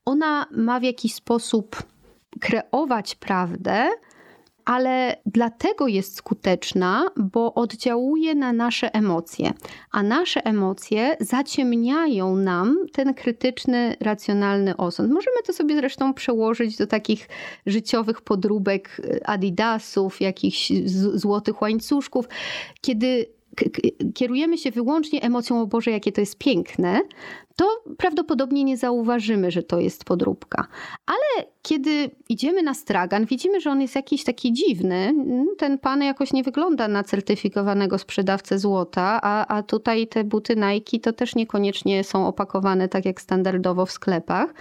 [0.06, 1.84] Ona ma w jakiś sposób
[2.40, 3.90] kreować prawdę,
[4.66, 9.54] ale dlatego jest skuteczna, bo oddziałuje na nasze emocje,
[9.92, 15.12] a nasze emocje zaciemniają nam ten krytyczny, racjonalny osąd.
[15.12, 17.30] Możemy to sobie zresztą przełożyć do takich
[17.66, 20.72] życiowych podróbek adidasów, jakichś
[21.14, 22.26] złotych łańcuszków,
[22.82, 23.26] kiedy
[24.16, 27.02] kierujemy się wyłącznie emocją o Boże, jakie to jest piękne,
[27.56, 30.68] to prawdopodobnie nie zauważymy, że to jest podróbka.
[31.06, 35.14] Ale kiedy idziemy na stragan, widzimy, że on jest jakiś taki dziwny.
[35.58, 41.00] Ten pan jakoś nie wygląda na certyfikowanego sprzedawcę złota, a, a tutaj te buty Nike
[41.00, 44.54] to też niekoniecznie są opakowane tak jak standardowo w sklepach.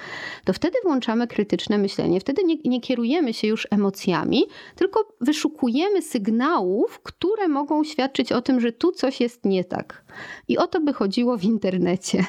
[0.44, 2.20] To wtedy włączamy krytyczne myślenie.
[2.20, 8.60] Wtedy nie, nie kierujemy się już emocjami, tylko wyszukujemy sygnałów, które mogą świadczyć o tym,
[8.60, 10.04] że tu coś jest nie tak.
[10.48, 12.24] I o to by chodziło w internecie,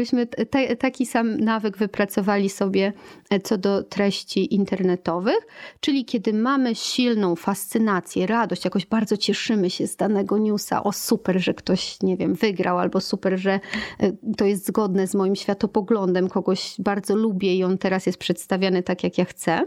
[0.00, 2.92] żebyśmy te, taki sam nawyk wypracowali sobie
[3.30, 5.46] e, co do treści internetowych,
[5.80, 11.40] czyli kiedy mamy silną fascynację, radość, jakoś bardzo cieszymy się z danego newsa, o super,
[11.40, 13.60] że ktoś, nie wiem, wygrał, albo super, że
[13.98, 18.82] e, to jest zgodne z moim światopoglądem, kogoś bardzo lubię i on teraz jest przedstawiany
[18.82, 19.66] tak, jak ja chcę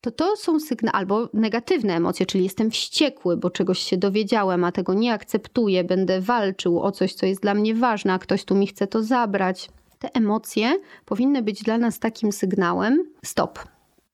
[0.00, 4.72] to to są sygnały, albo negatywne emocje, czyli jestem wściekły, bo czegoś się dowiedziałem, a
[4.72, 8.54] tego nie akceptuję, będę walczył o coś, co jest dla mnie ważne, a ktoś tu
[8.54, 9.68] mi chce to zabrać.
[9.98, 13.58] Te emocje powinny być dla nas takim sygnałem: stop.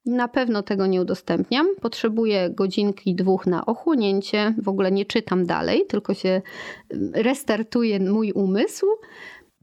[0.05, 1.67] Na pewno tego nie udostępniam.
[1.81, 4.53] Potrzebuję godzinki, dwóch na ochłonięcie.
[4.57, 6.41] W ogóle nie czytam dalej, tylko się
[6.89, 8.85] mm, restartuje mój umysł,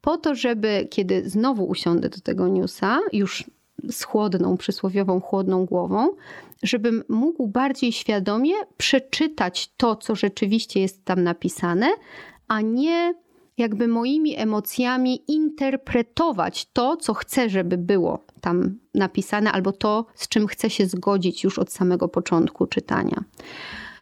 [0.00, 3.44] po to, żeby kiedy znowu usiądę do tego newsa, już
[3.90, 6.08] z chłodną, przysłowiową chłodną głową,
[6.62, 11.90] żebym mógł bardziej świadomie przeczytać to, co rzeczywiście jest tam napisane,
[12.48, 13.14] a nie
[13.58, 20.46] jakby moimi emocjami interpretować to, co chcę, żeby było tam napisane, albo to, z czym
[20.46, 23.24] chcę się zgodzić już od samego początku czytania.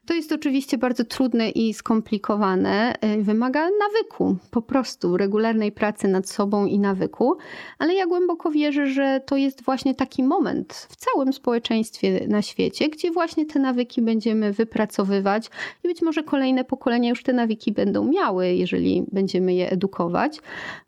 [0.06, 2.94] To jest oczywiście bardzo trudne i skomplikowane.
[3.18, 7.36] Y, wymaga nawyku, po prostu regularnej pracy nad sobą i nawyku,
[7.78, 12.88] ale ja głęboko wierzę, że to jest właśnie taki moment w całym społeczeństwie na świecie,
[12.88, 15.50] gdzie właśnie te nawyki będziemy wypracowywać
[15.84, 20.38] i być może kolejne pokolenia już te nawyki będą miały, jeżeli będziemy je edukować.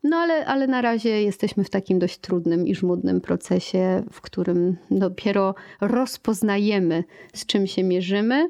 [0.05, 4.77] No ale, ale na razie jesteśmy w takim dość trudnym i żmudnym procesie, w którym
[4.91, 7.05] dopiero rozpoznajemy,
[7.35, 8.49] z czym się mierzymy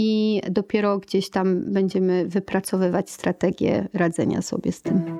[0.00, 5.18] i dopiero gdzieś tam będziemy wypracowywać strategię radzenia sobie z tym.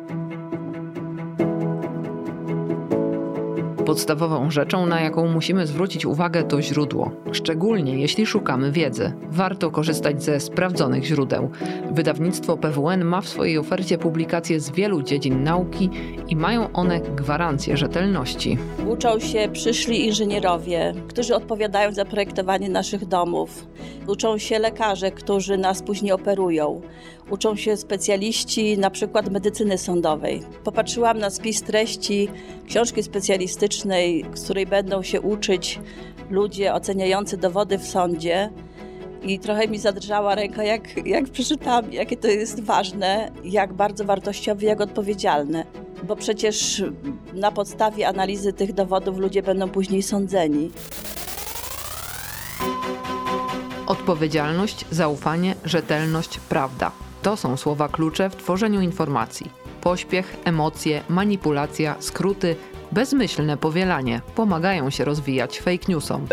[3.88, 7.10] Podstawową rzeczą, na jaką musimy zwrócić uwagę, to źródło.
[7.32, 9.12] Szczególnie jeśli szukamy wiedzy.
[9.30, 11.50] Warto korzystać ze sprawdzonych źródeł.
[11.90, 15.90] Wydawnictwo PWN ma w swojej ofercie publikacje z wielu dziedzin nauki
[16.28, 18.58] i mają one gwarancję rzetelności.
[18.88, 23.66] Uczą się przyszli inżynierowie, którzy odpowiadają za projektowanie naszych domów.
[24.06, 26.80] Uczą się lekarze, którzy nas później operują.
[27.30, 30.42] Uczą się specjaliści na przykład medycyny sądowej.
[30.64, 32.28] Popatrzyłam na spis treści
[32.66, 33.77] książki specjalistycznej,
[34.34, 35.80] z której będą się uczyć
[36.30, 38.50] ludzie oceniający dowody w sądzie.
[39.22, 44.66] I trochę mi zadrżała ręka, jak, jak przeczytam, jakie to jest ważne, jak bardzo wartościowe,
[44.66, 45.64] jak odpowiedzialne.
[46.02, 46.82] Bo przecież
[47.34, 50.70] na podstawie analizy tych dowodów ludzie będą później sądzeni.
[53.86, 56.92] Odpowiedzialność, zaufanie, rzetelność, prawda.
[57.22, 59.50] To są słowa klucze w tworzeniu informacji.
[59.80, 62.56] Pośpiech, emocje, manipulacja, skróty,
[62.92, 66.26] bezmyślne powielanie pomagają się rozwijać fake newsom.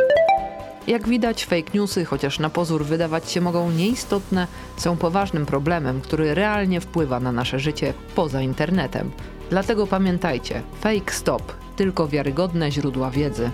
[0.88, 4.47] Jak widać, fake newsy, chociaż na pozór wydawać się mogą nieistotne,
[4.78, 9.12] są poważnym problemem, który realnie wpływa na nasze życie poza internetem.
[9.49, 13.51] Dlatego pamiętajcie, fake stop, tylko wiarygodne źródła wiedzy.